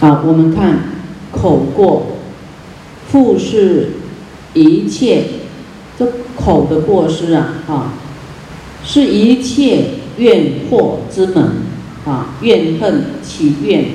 [0.00, 0.78] 啊，我们看
[1.32, 2.06] 口过，
[3.08, 3.92] 复是
[4.52, 5.24] 一切，
[5.98, 7.94] 这口的过失啊，啊，
[8.84, 9.84] 是一切
[10.18, 11.50] 怨祸之门，
[12.04, 13.86] 啊，怨恨起怨，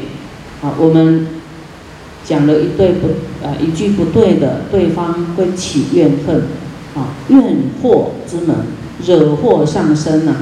[0.63, 1.27] 啊，我们
[2.25, 3.07] 讲了一对不，
[3.45, 6.45] 啊，一句不对的，对方会起怨恨，
[6.95, 8.55] 啊，怨祸之门，
[9.05, 10.35] 惹祸上身呐，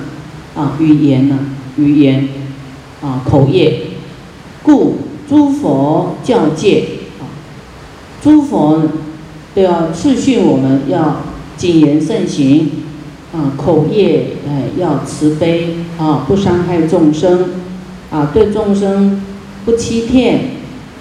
[0.56, 1.38] 啊，语言呐，
[1.76, 2.30] 语言，
[3.02, 3.82] 啊，口业，
[4.64, 5.09] 故。
[5.30, 6.86] 诸佛教戒
[7.20, 7.30] 啊，
[8.24, 8.82] 诸佛
[9.54, 11.22] 都要赐训我们要
[11.56, 12.72] 谨言慎行
[13.32, 17.52] 啊，口业哎要慈悲啊，不伤害众生
[18.10, 19.22] 啊，对众生
[19.66, 20.50] 不欺骗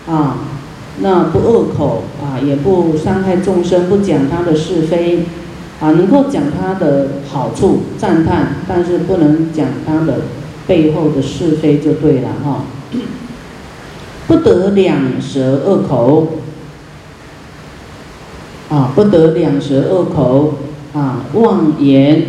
[0.06, 0.40] 啊，
[1.00, 5.20] 那不恶口啊，也不伤害众生，不讲他的是非
[5.80, 10.20] 啊，能够讲他的好处赞叹，但是不能讲他的
[10.66, 12.64] 背后的是非就对了哈。
[14.28, 16.28] 不得两舌恶口，
[18.68, 20.58] 啊，不得两舌恶口，
[20.92, 22.26] 啊，妄言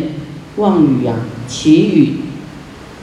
[0.56, 1.16] 妄语啊，
[1.46, 2.14] 绮语，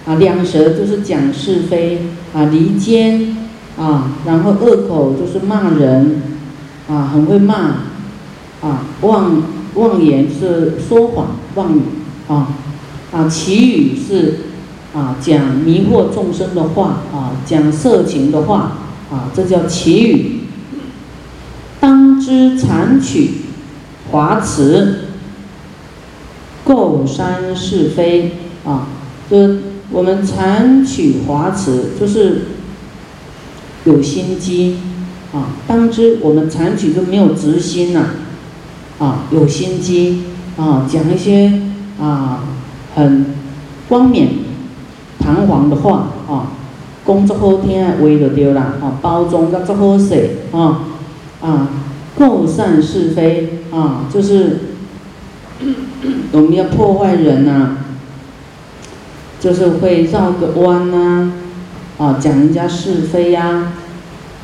[0.08, 3.38] 啊，两舌就是讲是非，啊，离间，
[3.78, 6.24] 啊，然后恶口就是骂人，
[6.90, 7.54] 啊，很会骂，
[8.62, 9.44] 啊，妄
[9.76, 11.82] 妄言是说谎妄语，
[12.28, 12.48] 啊，
[13.12, 14.40] 啊，绮语是
[14.96, 18.72] 啊讲迷惑众生的话，啊，讲色情的话。
[19.12, 20.40] 啊，这叫祈语。
[21.80, 23.42] 当知残取
[24.12, 25.06] 华辞，
[26.66, 28.34] 构山是非
[28.66, 28.88] 啊，
[29.30, 29.38] 就
[29.92, 32.48] 我们残取华辞，就是
[33.86, 34.78] 有心机
[35.32, 35.56] 啊。
[35.68, 38.10] 当知我们残取就没有执心呐，
[39.00, 40.24] 啊，有心机
[40.58, 41.62] 啊，讲一些
[42.02, 42.44] 啊
[42.96, 43.28] 很
[43.88, 44.30] 光冕
[45.20, 46.57] 堂皇的话啊。
[47.08, 50.84] 工作好听，话就对啦，啊，包装甲足好势，啊，
[51.42, 51.70] 啊，
[52.20, 54.60] 构善是非，啊，就是
[56.34, 57.78] 我们要破坏人呐，
[59.40, 61.32] 就是会绕个弯呐，
[61.98, 63.72] 啊，讲人家是非呀，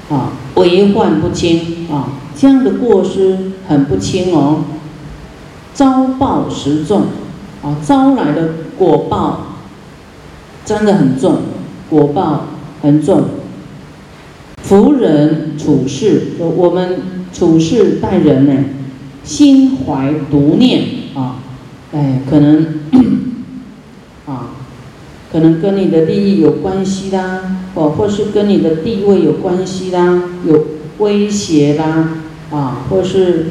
[0.09, 4.61] 啊，为患不轻，啊，这样的过失很不轻哦，
[5.73, 7.07] 遭报实重，
[7.61, 9.47] 啊，招来的果报
[10.63, 11.39] 真的很重，
[11.89, 12.45] 果报。
[12.83, 13.23] 很重，
[14.61, 16.99] 服人处事，我们
[17.31, 18.65] 处事待人呢，
[19.23, 20.83] 心怀毒念
[21.15, 21.39] 啊，
[21.93, 22.81] 哎，可能
[24.27, 24.51] 啊，
[25.31, 30.65] 可能跟你的利益有关系啦，或或是跟你的地位有关系啦，有
[30.97, 32.17] 威胁啦，
[32.51, 33.45] 啊，或是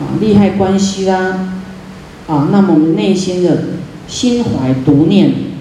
[0.00, 1.54] 啊利害关系啦，
[2.26, 3.66] 啊，那么我们内心的
[4.08, 5.53] 心怀毒念。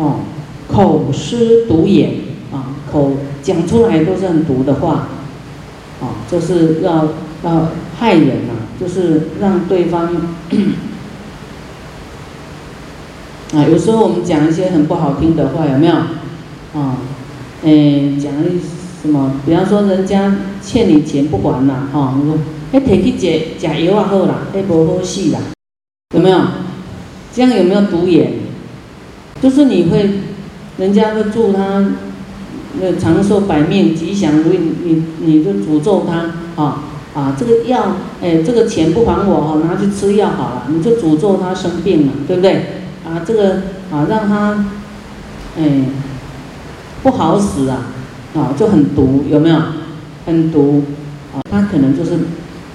[0.00, 0.20] 哦，
[0.66, 2.12] 口失毒言
[2.50, 3.12] 啊，口
[3.42, 5.08] 讲出来都是很毒的话，
[6.00, 7.08] 啊，就是要
[7.44, 7.68] 要
[7.98, 10.06] 害人呐，就是让对方
[13.52, 15.92] 啊，有时候我们讲一些很不好听的话，有没有？
[15.92, 16.96] 啊，
[17.64, 18.32] 诶，讲
[19.02, 19.32] 什么？
[19.44, 22.38] 比方说人家欠你钱不还了，哈，你说，
[22.72, 25.40] 哎，提去解假药啊好啦，哎，不好死啦，
[26.14, 26.38] 有没有？
[27.34, 28.32] 这样有没有毒言？
[29.42, 30.10] 就是你会，
[30.76, 31.84] 人家会祝他
[32.80, 36.84] 那长寿百命吉祥如意，你你就诅咒他啊
[37.14, 37.36] 啊！
[37.38, 42.84] 这个药，哎，这个钱不还我哈，拿去吃药好了，你就诅咒他生病了，对不对？
[43.04, 43.54] 啊，这个
[43.90, 44.66] 啊，让他
[45.58, 45.86] 哎
[47.02, 47.86] 不好死啊
[48.34, 49.56] 啊，就很毒，有没有？
[50.26, 50.84] 很毒
[51.34, 52.18] 啊，他可能就是。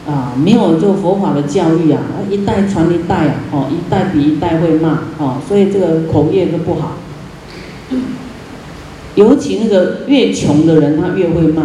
[0.07, 1.99] 啊，没有这个佛法的教育啊，
[2.29, 6.97] 一代传一代啊，哦，一代比一代会骂，哦，所以这个口业就不好。
[9.15, 11.63] 尤其那个越穷的人，他越会骂，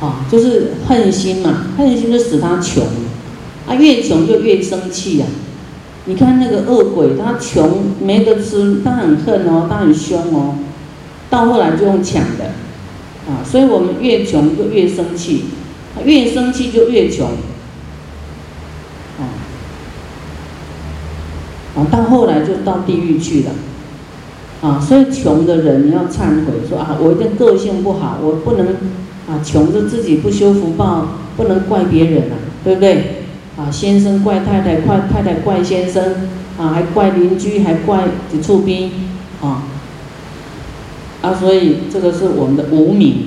[0.00, 2.84] 啊，就是恨心嘛，恨心就使他穷，
[3.66, 5.26] 啊，越穷就越生气呀。
[6.04, 10.54] 你看那个恶鬼，他穷没得吃，他很恨哦，他很凶哦，
[11.28, 12.52] 到后来就用抢的。
[13.28, 15.44] 啊，所以我们越穷就越生气，
[16.04, 17.26] 越生气就越穷，
[19.18, 19.22] 啊，
[21.76, 23.50] 啊，到后来就到地狱去了，
[24.62, 28.66] 啊，所以穷的人你要忏悔，说啊，我一定个性不好，我不能
[29.28, 31.06] 啊，穷着自己不修福报，
[31.36, 32.34] 不能怪别人啊，
[32.64, 33.16] 对不对？
[33.56, 36.02] 啊，先生怪太太，怪太太怪先生，
[36.58, 38.90] 啊，还怪邻居，还怪几处兵，
[41.22, 41.34] 啊。
[41.34, 43.26] 所以这个是我们的无名，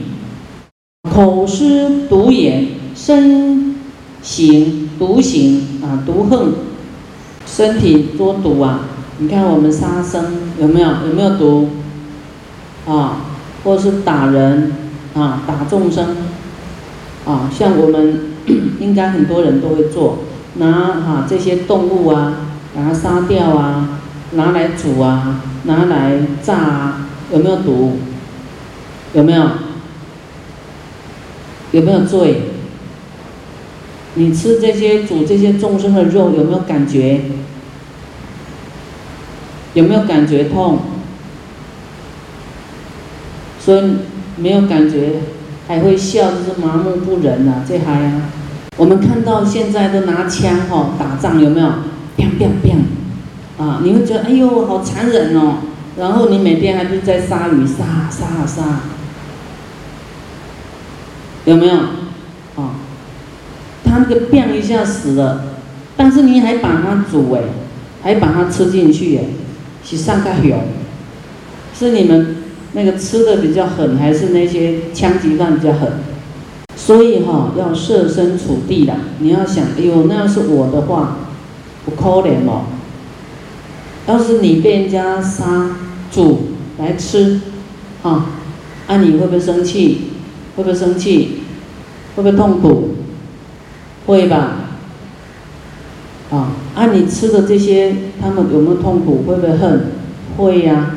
[1.11, 3.75] 口失毒言，身
[4.21, 6.53] 行毒行啊，毒恨，
[7.45, 8.81] 身体多毒啊，
[9.19, 10.25] 你看我们杀生
[10.59, 10.89] 有没有？
[11.07, 11.69] 有没有毒？
[12.87, 13.17] 啊，
[13.63, 14.71] 或是打人
[15.13, 16.17] 啊，打众生
[17.25, 18.33] 啊，像我们
[18.79, 20.19] 应该很多人都会做，
[20.55, 22.33] 拿哈这些动物啊，
[22.75, 23.99] 把它杀掉啊，
[24.31, 27.97] 拿来煮啊，拿来炸啊，有没有毒？
[29.13, 29.43] 有没有？
[31.71, 32.43] 有没有罪？
[34.13, 37.21] 你吃这些煮这些众生的肉，有没有感觉？
[39.73, 40.77] 有没有感觉痛？
[43.59, 43.81] 所以
[44.37, 45.21] 没有感觉，
[45.67, 48.29] 还会笑，就是麻木不仁呐，这还啊。
[48.77, 51.67] 我们看到现在都拿枪吼打仗，有没有
[52.15, 52.83] ？biang biang biang，
[53.57, 55.55] 啊，你会觉得哎呦好残忍哦。
[55.97, 58.63] 然后你每天还不是在杀鱼，杀杀杀，
[61.45, 61.73] 有没有？
[62.55, 62.75] 啊，
[63.83, 65.45] 他那个 biang 一下死了，
[65.95, 67.41] 但是你还把它煮哎，
[68.01, 69.23] 还把它吃进去哎。
[69.85, 70.55] 是上个有，
[71.77, 72.37] 是你们
[72.71, 75.91] 那个吃的比较狠，还是那些枪击犯比较狠？
[76.75, 81.17] 所以哈，要设身处地的，你要想，哎呦，那要是我的话，
[81.83, 82.63] 不可怜哦。
[84.07, 85.71] 要是你被人家杀、
[86.11, 86.39] 煮
[86.77, 87.39] 来吃，
[88.01, 88.25] 啊，
[88.87, 90.09] 啊，你会不会生气？
[90.55, 91.39] 会不会生气？
[92.15, 92.95] 会不会痛苦？
[94.05, 94.59] 会吧。
[96.31, 99.23] 啊，按你吃的这些，他们有没有痛苦？
[99.27, 99.91] 会不会恨？
[100.37, 100.95] 会呀，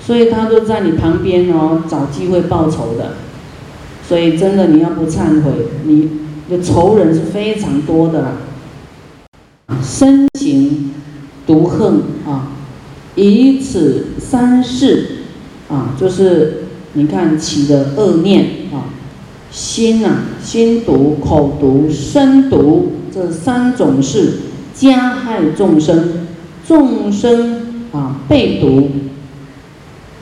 [0.00, 3.16] 所以他都在你旁边哦，找机会报仇的。
[4.08, 5.50] 所以真的，你要不忏悔，
[5.84, 6.08] 你
[6.48, 8.32] 的仇人是非常多的啦。
[9.82, 10.90] 深情
[11.46, 12.02] 毒恨，
[13.14, 15.06] 以此三世
[15.68, 16.64] 啊，就是
[16.94, 18.90] 你看起的恶念啊，
[19.50, 24.40] 心呐，心毒、口毒、身毒这三种事。
[24.72, 26.26] 加害众生，
[26.66, 28.88] 众生啊被毒，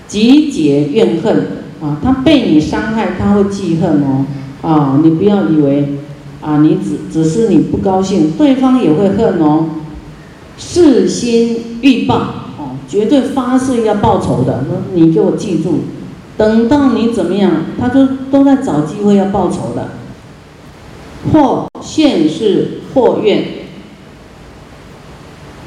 [0.08, 1.46] 集结怨恨
[1.80, 4.24] 啊，他被你伤害，他会记恨哦
[4.62, 5.98] 啊，你不要以为
[6.40, 9.66] 啊，你只只是你不高兴，对方也会恨哦，
[10.56, 12.37] 事心欲报，
[12.88, 14.64] 绝对发誓要报仇的，
[14.94, 15.80] 你给我记住，
[16.36, 19.90] 等到你怎么样，他就都在找机会要报仇的，
[21.32, 23.44] 或现世，或愿。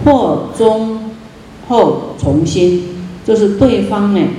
[0.03, 1.11] 或中
[1.67, 2.85] 后重新，
[3.23, 4.29] 就是对方呢，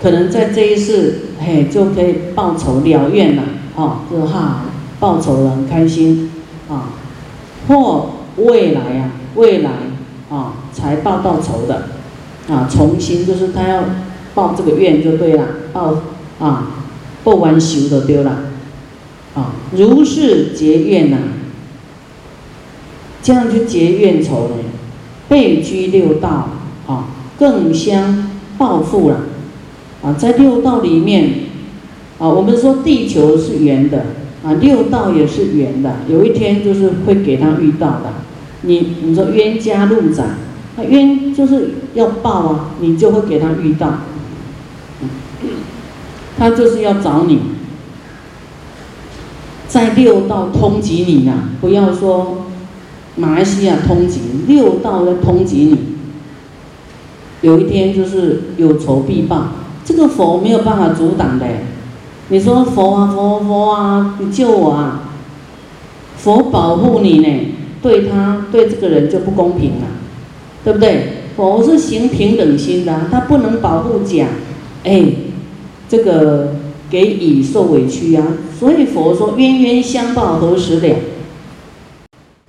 [0.00, 3.42] 可能在这一世，嘿，就可以报仇了愿了，
[3.74, 4.62] 哦，就哈
[5.00, 6.30] 报仇了，很开心，
[6.68, 6.90] 啊，
[7.66, 9.70] 或未来啊，未来
[10.30, 11.88] 啊才报到仇的，
[12.48, 13.84] 啊，重新就是他要
[14.34, 16.02] 报这个愿就对了，报
[16.38, 16.84] 啊
[17.24, 18.44] 报完仇就丢了，
[19.34, 21.18] 啊，如是结怨呐，
[23.22, 24.56] 这样就结怨仇了。
[25.28, 26.50] 被居六道
[26.86, 27.06] 啊，
[27.38, 29.20] 更相报复了
[30.02, 30.12] 啊！
[30.12, 31.30] 在六道里面
[32.18, 34.04] 啊，我们说地球是圆的
[34.44, 36.00] 啊，六道也是圆的。
[36.10, 38.12] 有一天就是会给他遇到的。
[38.60, 40.22] 你你说冤家路窄，
[40.76, 43.94] 那冤就是要报啊，你就会给他遇到。
[46.38, 47.40] 他就是要找你，
[49.68, 51.50] 在六道通缉你啊！
[51.60, 52.38] 不要说。
[53.14, 55.78] 马来西亚通缉六道在通缉你，
[57.42, 59.48] 有一天就是有仇必报，
[59.84, 61.46] 这个佛没有办法阻挡的。
[62.28, 65.10] 你说佛啊佛佛啊，你救我啊！
[66.16, 69.86] 佛保护你呢，对他对这个人就不公平了，
[70.64, 71.22] 对不对？
[71.34, 74.26] 佛是行平等心的，他不能保护甲，
[74.84, 75.02] 哎，
[75.88, 76.56] 这个
[76.90, 78.26] 给乙受委屈啊。
[78.60, 80.96] 所以佛说冤冤相报何时了？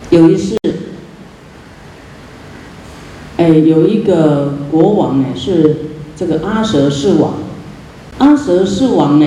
[0.09, 0.57] 有一次，
[3.37, 5.77] 哎，有一个国王呢，是
[6.15, 7.35] 这个阿舍世王。
[8.17, 9.25] 阿舍世王呢，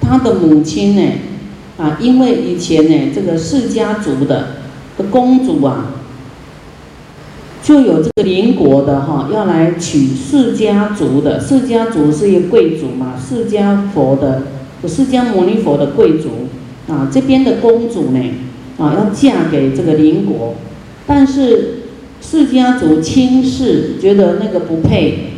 [0.00, 1.02] 他的母亲呢，
[1.76, 4.58] 啊，因为以前呢，这个释家族的
[4.96, 6.03] 的公主啊，
[7.64, 11.40] 就有这个邻国的哈，要来娶释家族的。
[11.40, 14.42] 释家族是一个贵族嘛，释家佛的，
[14.86, 16.28] 释迦牟尼佛的贵族
[16.86, 18.20] 啊，这边的公主呢。
[18.76, 20.56] 啊，要嫁给这个邻国，
[21.06, 21.82] 但是
[22.20, 25.30] 释家族轻视觉得那个不配，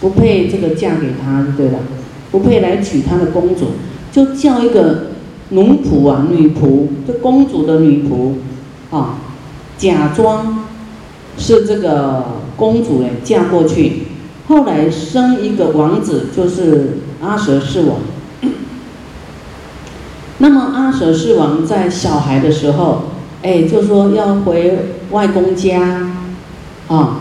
[0.00, 1.78] 不配这个嫁给他对了，
[2.32, 3.66] 不配来娶他的公主，
[4.10, 5.12] 就叫一个
[5.50, 8.32] 奴仆啊，女仆，就公主的女仆，
[8.90, 9.20] 啊，
[9.78, 10.64] 假装
[11.40, 14.02] 是这个公主嘞嫁过去，
[14.46, 17.96] 后来生一个王子，就是阿舍世王。
[20.38, 23.04] 那么阿舍世王在小孩的时候，
[23.42, 26.12] 哎，就说要回外公家，
[26.88, 27.20] 啊，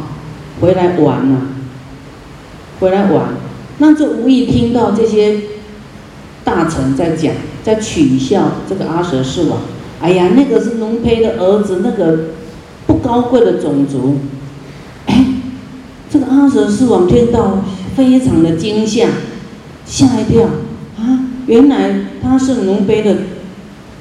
[0.60, 1.42] 回来玩啊，
[2.82, 3.30] 回来玩，
[3.78, 5.38] 那就无意听到这些
[6.44, 7.34] 大臣在讲，
[7.64, 9.60] 在取笑这个阿舍世王。
[10.02, 12.20] 哎呀，那个是奴婢的儿子，那个
[12.90, 14.16] 不高贵的种族。
[15.06, 15.24] 哎，
[16.10, 17.64] 这个阿舍世王听到
[17.96, 19.08] 非常的惊吓，
[19.86, 20.48] 吓一跳
[20.98, 21.30] 啊！
[21.46, 23.16] 原来他是奴婢的，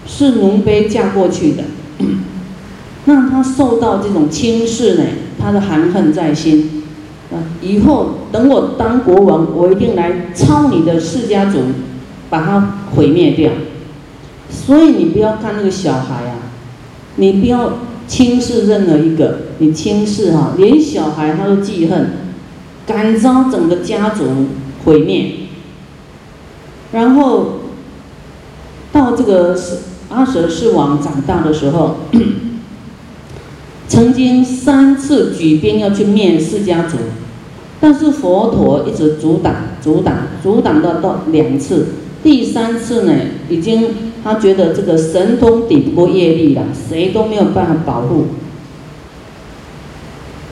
[0.07, 1.65] 是奴婢嫁过去的。
[3.05, 5.05] 那他受到这种轻视呢，
[5.39, 6.85] 他的含恨在心。
[7.31, 11.59] 啊，以后等我当国王，我一定来抄你的世家族，
[12.31, 13.53] 把它毁灭掉。
[14.49, 16.37] 所以你不要看那个小孩啊，
[17.17, 22.11] 你不要轻视任何一个，你轻视哈，连小孩他都记恨，
[22.87, 24.25] 感召整个家族
[24.85, 25.33] 毁灭。
[26.91, 27.61] 然后
[28.91, 29.55] 到这个
[30.09, 31.97] 阿舍世王长大的时候，
[33.87, 36.97] 曾经三次举兵要去灭释家族，
[37.79, 41.89] 但是佛陀一直阻挡、阻挡、阻挡到到两次，
[42.23, 43.13] 第三次呢，
[43.49, 44.09] 已经。
[44.25, 48.27] 他觉得这个神通抵不过业力了，谁都没有办法保护。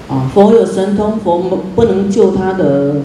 [0.08, 1.38] 啊，佛有神通，佛
[1.74, 3.02] 不能救他的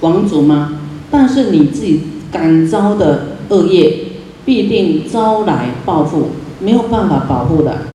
[0.00, 0.78] 王族吗？
[1.10, 3.98] 但是你自己感召的恶业，
[4.46, 6.28] 必定招来报复，
[6.60, 7.88] 没有办法保护的。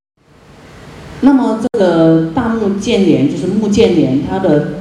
[1.21, 4.73] 那么这个大木建连就是木建连，他的，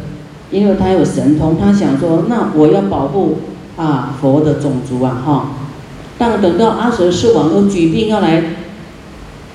[0.50, 3.38] 因为他有神通，他想说，那我要保护
[3.82, 5.46] 啊佛的种族啊，哈。
[6.18, 8.42] 但等到阿舍世王又举兵要来，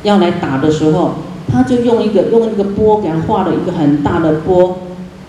[0.04, 1.12] 要来打的时候，
[1.52, 4.80] 他就用一个用一个钵给他画了一个很大的钵，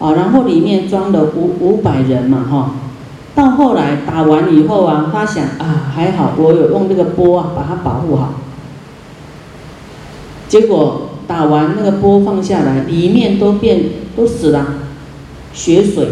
[0.00, 2.70] 啊，然后里面装了五五百人嘛，哈。
[3.34, 8.34] 到后来打完以后啊，他想啊，还好我有用这个钵啊把它保护好。
[10.48, 13.84] 结果打完那个钵放下来，里面都变
[14.16, 14.66] 都死了，
[15.52, 16.08] 血水，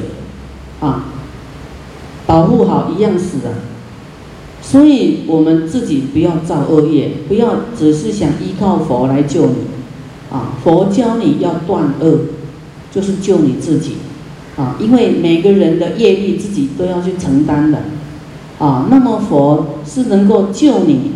[0.81, 1.05] 啊，
[2.27, 3.55] 保护好一样死啊。
[4.63, 9.57] 所以我们自己不要造恶业，不要只是想依靠佛来救你，
[10.31, 12.19] 啊，佛教你要断恶，
[12.91, 13.93] 就是救你自己，
[14.57, 17.85] 啊，因为每个人的业力自己都要去承担的，
[18.59, 21.13] 啊，那么佛是能够救你，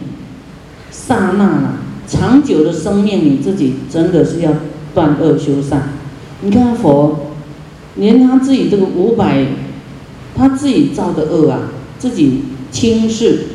[0.93, 1.75] 刹那了，
[2.07, 4.53] 长久的生命你自己真的是要
[4.95, 5.95] 断恶修善。
[6.43, 7.17] 你看佛，
[7.97, 9.45] 连他自己这个五百，
[10.35, 11.59] 他自己造的恶啊，
[11.99, 12.43] 自己。
[12.73, 13.47] 轻视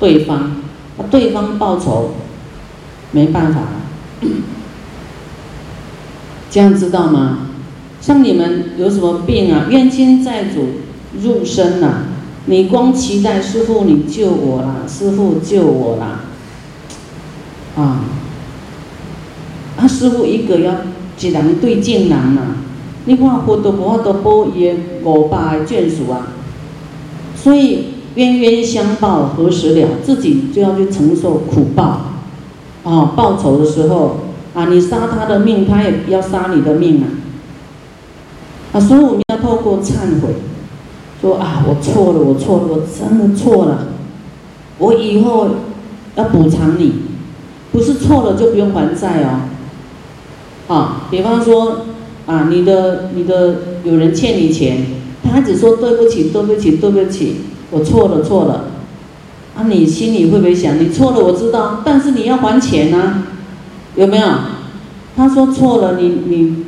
[0.00, 0.56] 对方，
[1.08, 2.14] 对方报仇，
[3.12, 3.60] 没办法。
[6.50, 7.46] 这样知道吗？
[8.00, 9.66] 像你们有什么病啊？
[9.70, 10.80] 冤亲债主
[11.22, 12.06] 入身呐，
[12.46, 16.24] 你光期待师傅你救我啦，师傅救我啦，
[17.76, 18.00] 啊，
[19.76, 20.74] 啊师傅一个要
[21.20, 22.56] 一人对镜人呐，
[23.06, 26.28] 你看佛都无法度保伊的五百眷属啊，
[27.34, 27.96] 所以。
[28.16, 29.88] 冤冤相报何时了？
[30.02, 32.00] 自己就要去承受苦报，
[32.82, 34.20] 啊，报仇的时候
[34.54, 37.04] 啊，你杀他的命，他也要杀你的命啊，
[38.72, 40.36] 啊，所以我们要透过忏悔，
[41.20, 43.88] 说啊，我错了，我错了，我真的错了，
[44.78, 45.48] 我以后
[46.14, 46.94] 要补偿你，
[47.70, 51.80] 不是错了就不用还债哦，啊，比方说
[52.26, 54.78] 啊，你的你的有人欠你钱，
[55.22, 57.36] 他只说对不起，对不起，对不起。
[57.70, 58.66] 我错了，错了，
[59.56, 63.24] 啊，你心里会不会想，你错了，我知道，但是你要还钱啊，
[63.96, 64.26] 有没有？
[65.16, 66.64] 他说错了，你你，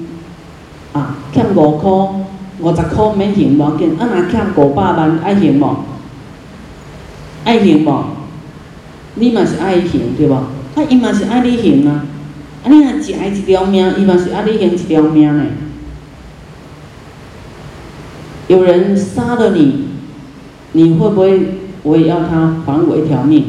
[0.92, 1.90] 啊，欠五块，
[2.60, 5.76] 五十块免还无紧，啊，那欠五百万爱还无？
[7.44, 8.04] 爱还无？
[9.14, 10.32] 你嘛是爱还对无？
[10.34, 10.46] 啊，
[10.88, 12.04] 伊嘛是爱你还，啊，
[12.68, 15.44] 你若一爱一条命，伊嘛是啊你还一条命呢。
[18.48, 19.86] 有人杀了你。
[20.72, 23.44] 你会不会我也要他还我一条命，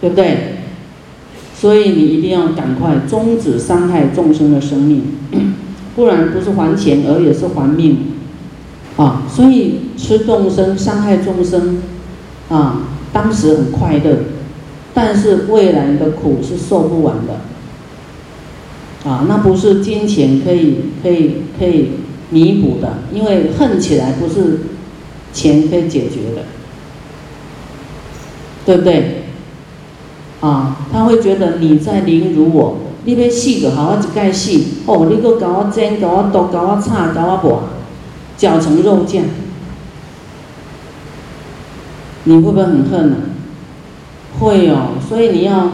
[0.00, 0.54] 对不对？
[1.54, 5.02] 所以你一定要赶快终止伤害众生的生命，
[5.94, 7.98] 不然不是还钱，而也是还命
[8.96, 9.24] 啊！
[9.28, 11.82] 所以吃众生、伤害众生
[12.48, 12.80] 啊，
[13.12, 14.16] 当时很快乐，
[14.94, 17.40] 但是未来的苦是受不完的
[19.04, 19.24] 啊！
[19.28, 21.90] 那不是金钱可以可以可以
[22.30, 24.60] 弥补的，因为恨起来不是。
[25.34, 26.42] 钱可以解决的，
[28.66, 29.22] 对不对？
[30.42, 37.60] 啊，他会觉得你在凌辱我，你要死就好好一盖死，哦，你搁搞我煎，搞我剁，搞我炒，搞我剥，
[38.36, 39.24] 搅成肉酱，
[42.24, 43.16] 你会不会很恨呢？
[44.38, 45.70] 会哦，所以你要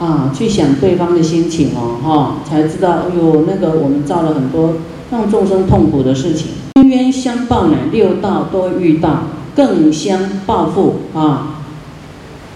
[0.00, 4.74] 啊去想对方的心情哦，哈，才知道，哎呦，那个我们造了很多
[5.12, 11.62] 让众生痛苦的事情，冤冤相报呢，六道都遇到，更相报复啊！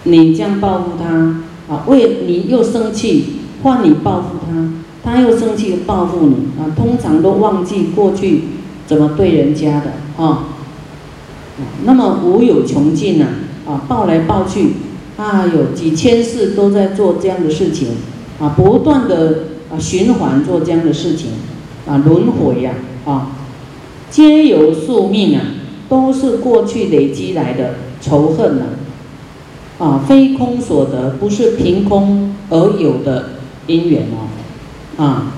[0.03, 4.71] 你这样报复他啊，为你又生气，换你报复他，
[5.03, 8.43] 他又生气报复你啊，通常都忘记过去
[8.87, 10.45] 怎么对人家的啊。
[11.85, 13.27] 那么无有穷尽呢，
[13.67, 14.73] 啊，报来报去，
[15.17, 17.89] 啊，有几千世都在做这样的事情，
[18.39, 21.31] 啊，不断的啊循环做这样的事情，
[21.87, 22.73] 啊，轮回呀，
[23.05, 23.31] 啊，
[24.09, 25.41] 皆有宿命啊，
[25.87, 28.65] 都是过去累积来的仇恨呐，
[29.79, 33.29] 啊，非空所得，不是凭空而有的
[33.67, 35.33] 因缘哦，啊，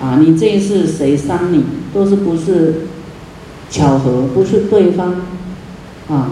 [0.00, 2.86] 啊，你这一世谁伤你，都是不是？
[3.70, 5.14] 巧合不是对方
[6.08, 6.30] 啊，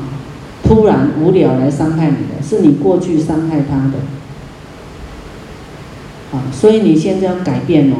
[0.66, 3.98] 突然无聊来伤害你的，是你过去伤害他的
[6.32, 7.96] 啊，所以你现在要改变哦，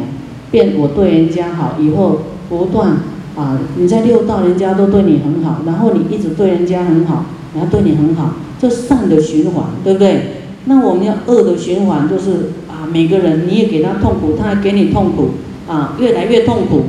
[0.50, 2.96] 变我对人家好，以后不断
[3.36, 10.22] 啊，你在六道人家都对你很好，然后你一直对人家很好，然后对你很好，这善的循环，对不对？
[10.64, 15.30] 那我们要恶的循环，就是啊，每个人你也给他痛苦，他还给你痛苦
[15.68, 16.86] 啊，越来越痛苦，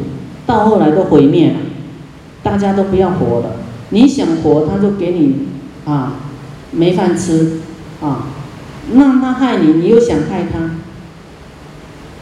[0.47, 1.55] 到后来都毁灭了。
[2.41, 3.57] 大家都不要活了，
[3.89, 5.35] 你想活，他就给你
[5.87, 6.13] 啊
[6.71, 7.59] 没饭吃
[8.01, 8.27] 啊，
[8.91, 10.75] 那他害你，你又想害他，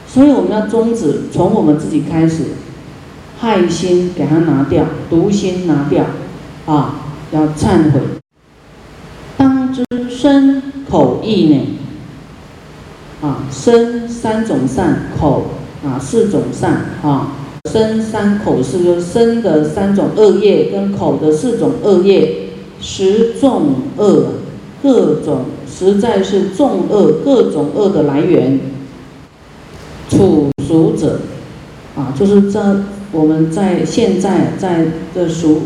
[0.07, 2.43] 所以我们要终止，从我们自己开始，
[3.39, 6.05] 害心给他拿掉，毒心拿掉
[6.67, 6.95] 啊，
[7.31, 7.99] 要忏悔。
[9.35, 11.67] 当知身口意呢？
[13.21, 15.47] 啊，身三种善，口
[15.83, 17.31] 啊四种善啊。
[17.71, 22.44] 身三口四，就是身的三种恶业跟口的四种恶业，
[22.81, 24.25] 十众恶，
[24.81, 28.59] 各种实在是众恶，各种恶的来源。
[30.09, 31.21] 处俗者，
[31.95, 35.63] 啊，就是这我们在现在在的俗，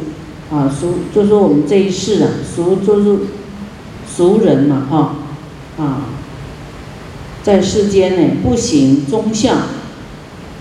[0.51, 3.19] 啊俗，就说我们这一世啊，俗就是
[4.07, 5.15] 俗人嘛，哈，
[5.77, 6.05] 啊，
[7.43, 9.53] 在世间呢不行忠孝。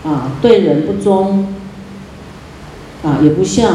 [0.05, 1.49] 啊，对人不忠，
[3.03, 3.69] 啊，也不孝。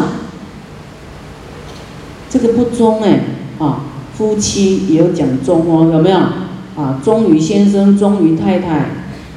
[2.34, 3.20] 这个不忠哎，
[3.60, 3.82] 啊，
[4.18, 6.18] 夫妻也有讲忠哦，有没有？
[6.76, 8.88] 啊，忠于先生，忠于太太，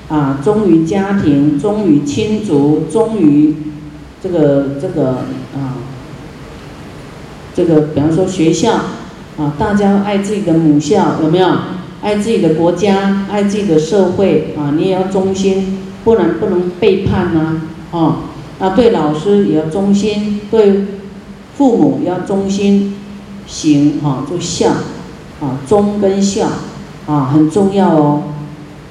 [0.08, 3.54] 啊，忠于家庭，忠于亲族，忠于
[4.22, 5.08] 这个这个
[5.54, 5.76] 啊，
[7.54, 8.72] 这个比方说学校，
[9.36, 11.48] 啊，大家爱自己的母校，有没有？
[12.00, 15.80] 爱自己的国家，爱自己的社会，啊，你也要忠心。
[16.02, 18.16] 不然不能背叛呐，哦，
[18.58, 20.86] 那对老师也要忠心，对
[21.56, 22.94] 父母要忠心，
[23.46, 24.70] 行哈就孝，
[25.40, 26.48] 啊忠跟孝
[27.06, 28.22] 啊很重要哦，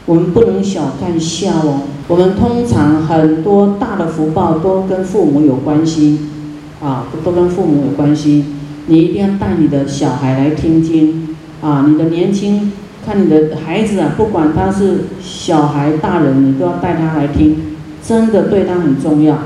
[0.05, 1.81] 我们不能小看孝哦。
[2.07, 6.19] 我们通常很多大的福报都跟父母有关系，
[6.81, 8.45] 啊都跟父母有关系。
[8.87, 12.71] 你一定要带你的小孩来听经，啊你的年轻。
[13.05, 17.55] 看你的孩子啊，不管他是小孩、大人，你都要带他来听，
[18.03, 19.37] 真的对他很重要。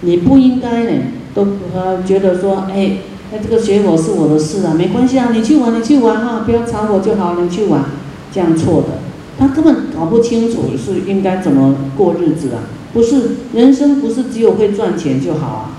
[0.00, 0.90] 你不应该呢，
[1.34, 2.98] 都呃觉得说，哎，
[3.32, 7.84] 那这个学佛是我的事啊，没关系啊，你去玩，你去玩哈，不要吵我就好，你去玩，
[8.32, 8.98] 这样错的。
[9.38, 12.62] 他根本搞不清楚是应该怎么过日子啊，
[12.92, 15.70] 不是人生不是只有会赚钱就好啊。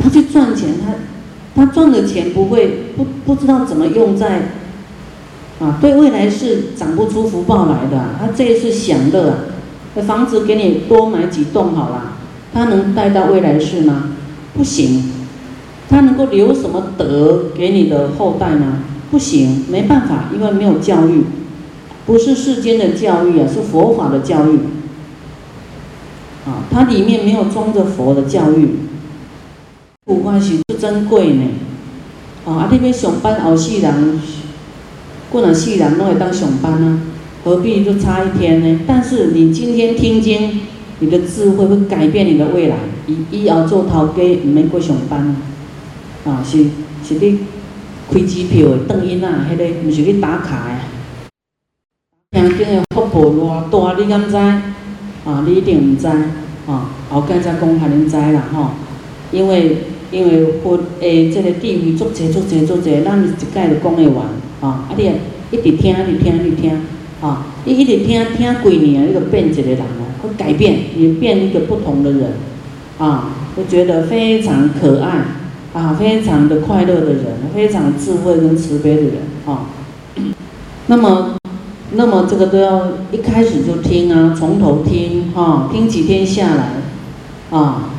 [0.00, 0.94] 他去赚钱，他
[1.54, 4.52] 他赚的钱不会不不知道怎么用在。
[5.60, 8.10] 啊，对未来是长不出福报来的。
[8.20, 9.34] 他这一次享乐，
[9.96, 12.17] 那房子给你多买几栋好了，
[12.52, 14.10] 他能带到未来世吗？
[14.54, 15.12] 不行。
[15.88, 18.82] 他能够留什么德给你的后代呢？
[19.10, 21.24] 不行，没办法，因为没有教育，
[22.04, 24.58] 不是世间的教育啊，是佛法的教育。
[26.44, 28.80] 啊，它里面没有装着佛的教育。
[30.06, 31.44] 五花是不珍贵呢。
[32.44, 34.20] 啊，你要上班后世人。
[35.30, 37.00] 过了细人拢会当上班呢，
[37.44, 38.80] 何必就差一天呢？
[38.86, 40.60] 但是你今天听经，
[41.00, 42.76] 你的智慧会改变你的未来。
[43.06, 45.36] 以以后做头家，毋免过上班
[46.24, 46.64] 啊，是
[47.04, 47.38] 是你
[48.10, 52.40] 开机票的等因啊，迄个毋是去打卡的。
[52.40, 54.36] 听经的福报偌大，你敢知？
[54.36, 56.90] 啊，你一定毋知啊。
[57.10, 58.70] 后盖再讲，还能知啦吼。
[59.30, 59.78] 因为
[60.10, 64.26] 因为佛诶，这个地位足济足济足济，咱一概就讲会完。
[64.60, 64.90] 啊！
[64.90, 65.04] 啊，你
[65.52, 66.72] 一直听，一直听，一直听，
[67.20, 67.46] 啊！
[67.64, 69.78] 你一直听听几年，你就变一个人，
[70.22, 72.32] 会改变，你变一个不同的人，
[72.98, 73.30] 啊！
[73.56, 75.24] 会觉得非常可爱，
[75.72, 79.14] 啊，非常的快乐的人，非常智慧跟慈悲的人，
[79.46, 79.66] 啊。
[80.86, 81.36] 那么
[81.92, 86.72] 那么这个都要一开始就听啊，从头听哈，听几天下来，
[87.50, 87.90] 啊，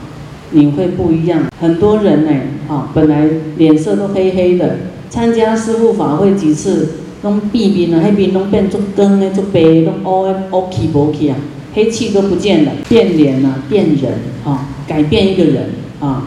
[0.51, 1.43] 你会不一样。
[1.60, 2.32] 很多人呢，
[2.67, 3.27] 啊，本来
[3.58, 4.77] 脸色都黑黑的，
[5.10, 6.89] 参加师父法会几次，
[7.23, 11.36] 拢闭面啊，黑面拢变做光的，做白，拢乌的乌气无气啊，
[11.73, 14.13] 黑气都不见了，变脸啊，变人
[14.45, 16.23] 啊，改变一个人啊，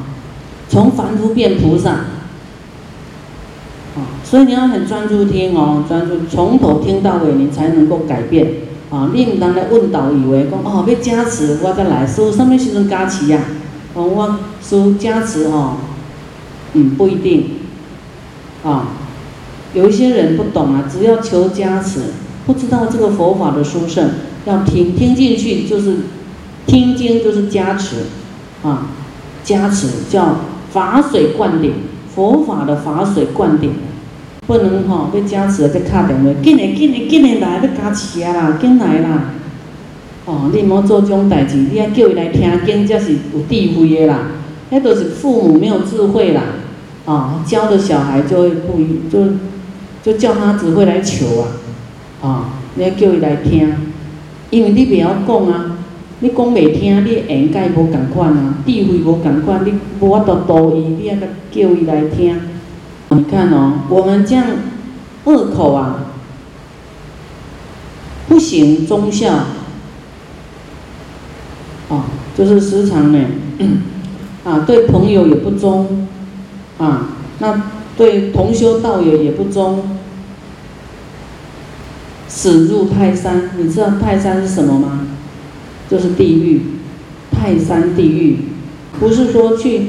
[0.68, 1.90] 从凡夫变菩萨。
[3.94, 8.46] 啊，所以你要很专注听哦，专注从头听到尾，你才能够改变。
[8.88, 13.40] 啊，你唔当来问导以为讲哦，要加持我再来，师什么时阵加持呀？
[13.94, 15.76] 哦，我师加持哦，
[16.72, 17.50] 嗯，不一定。
[18.64, 18.88] 啊，
[19.74, 22.00] 有一些人不懂啊，只要求加持，
[22.46, 24.11] 不知道这个佛法的殊胜，
[24.44, 25.96] 要听听进去就是
[26.66, 27.96] 听经就是加持，
[28.62, 28.88] 啊，
[29.44, 30.37] 加持叫
[30.70, 31.72] 法水灌顶。
[32.14, 33.72] 佛法的法水灌顶，
[34.46, 39.31] 不能吼要加持再卡电话，紧来紧来紧来来要加持啊啦，紧来啦！
[40.26, 44.26] 哦，你莫做这种代志，你要叫伊来听经，才是有智慧的啦。
[44.68, 46.42] 那都是父母没有智慧啦，
[47.07, 49.33] 啊，教的小孩就会不，就
[50.02, 51.48] 就叫他只会来求啊，
[52.20, 53.74] 啊，你要叫伊来听，
[54.52, 55.78] 因为你袂晓讲啊。
[56.24, 62.40] 你讲袂听，你眼界无共款啊，智慧无共款，你无法度导伊，你还个叫伊来听。
[63.08, 64.46] 你看哦，我们这样
[65.24, 66.04] 恶口啊，
[68.28, 69.32] 不行忠孝，
[71.88, 72.04] 啊，
[72.38, 73.18] 就是时常呢，
[74.46, 76.06] 啊，对朋友也不忠，
[76.78, 77.64] 啊，那
[77.96, 79.82] 对同修道友也不忠，
[82.35, 83.51] 死入泰山。
[83.59, 85.07] 你知道泰山是什么吗？
[85.90, 86.62] 就是地狱，
[87.31, 88.38] 泰山地狱，
[88.99, 89.88] 不是说去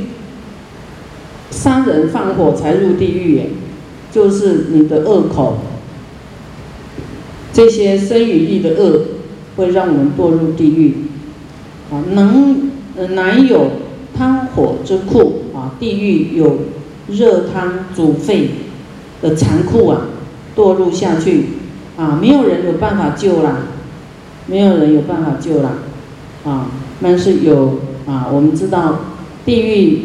[1.50, 3.50] 杀人放火才入地狱耶，
[4.12, 5.60] 就是你的恶口，
[7.54, 9.06] 这些生与意的恶，
[9.56, 10.96] 会让我们堕入地狱。
[11.90, 12.72] 啊，能
[13.16, 13.72] 难有
[14.18, 16.60] 汤火之酷啊，地狱有
[17.08, 18.50] 热汤煮沸
[19.22, 20.08] 的残酷啊，
[20.54, 21.46] 堕入下去
[21.98, 23.58] 啊，没有人有办法救啦，
[24.48, 25.72] 没有人有办法救啦。
[26.46, 26.68] 啊，
[27.02, 29.00] 但是有啊，我们知道
[29.46, 30.02] 地狱，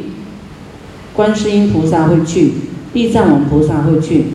[1.14, 2.52] 观世音菩萨会去，
[2.92, 4.27] 地藏王菩萨会去。